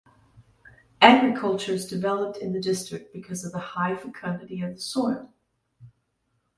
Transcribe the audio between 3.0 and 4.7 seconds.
because of the high fecundity